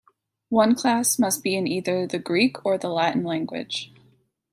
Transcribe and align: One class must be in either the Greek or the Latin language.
One 0.49 0.73
class 0.73 1.19
must 1.19 1.43
be 1.43 1.55
in 1.55 1.67
either 1.67 2.07
the 2.07 2.17
Greek 2.17 2.65
or 2.65 2.75
the 2.75 2.89
Latin 2.89 3.23
language. 3.23 3.93